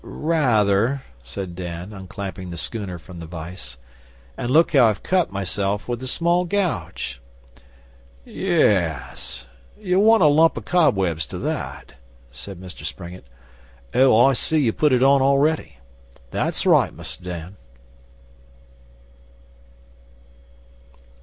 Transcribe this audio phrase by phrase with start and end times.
[0.03, 3.77] 'Ra ather,' said Dan, unclamping the schooner from the vice.
[4.35, 7.21] 'And look how I've cut myself with the small gouge.'
[8.25, 9.45] 'Ye es.
[9.77, 11.93] You want a lump o' cobwebs to that,'
[12.31, 13.27] said Mr Springett.
[13.93, 15.77] 'Oh, I see you've put it on already.
[16.31, 17.57] That's right, Mus' Dan.